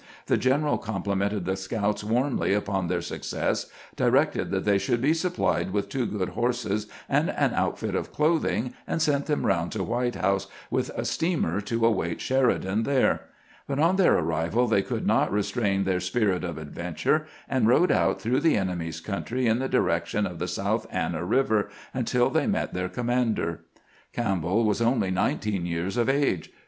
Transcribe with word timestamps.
The 0.25 0.35
general 0.35 0.79
complimented 0.79 1.45
the 1.45 1.55
scouts 1.55 2.03
warmly 2.03 2.55
upon 2.55 2.87
their 2.87 3.03
success, 3.03 3.67
directed 3.95 4.49
that 4.49 4.65
they 4.65 4.79
be 4.97 5.13
supplied 5.13 5.69
with 5.71 5.89
two 5.89 6.07
good 6.07 6.29
horses 6.29 6.87
and 7.07 7.29
an 7.29 7.53
outfit 7.53 7.93
of 7.93 8.11
clothing, 8.11 8.73
and 8.87 8.99
sent 8.99 9.27
them 9.27 9.45
around 9.45 9.69
to 9.73 9.83
White 9.83 10.15
House 10.15 10.47
on 10.71 10.83
a 10.95 11.05
steamer 11.05 11.61
to 11.61 11.85
await 11.85 12.19
Sheridan 12.19 12.81
there; 12.81 13.25
but 13.67 13.77
on 13.77 13.97
their 13.97 14.17
arrival 14.17 14.65
they 14.67 14.81
could 14.81 15.05
not 15.05 15.31
restrain 15.31 15.83
their 15.83 15.99
spirit 15.99 16.43
of 16.43 16.57
adventure, 16.57 17.27
and 17.47 17.67
rode 17.67 17.91
out 17.91 18.19
through 18.19 18.39
the 18.39 18.57
enemy's 18.57 19.01
country 19.01 19.45
in 19.45 19.59
the 19.59 19.69
direction 19.69 20.25
of 20.25 20.39
the 20.39 20.47
South 20.47 20.87
Anna 20.89 21.23
River 21.23 21.69
until 21.93 22.31
they 22.31 22.47
met 22.47 22.73
their 22.73 22.89
commander. 22.89 23.65
Campbell 24.13 24.65
was 24.65 24.81
only 24.81 25.11
nineteen 25.11 25.67
years 25.67 25.95
of 25.95 26.09
age. 26.09 26.51